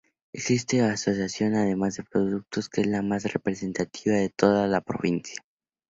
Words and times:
Existe 0.33 0.79
una 0.81 0.93
asociación 0.93 1.53
de 1.53 2.03
productores 2.09 2.69
que 2.69 2.81
es 2.81 2.87
la 2.87 3.03
más 3.03 3.31
representativa 3.31 4.15
de 4.15 4.29
toda 4.29 4.65
la 4.65 4.81
provincia. 4.81 5.43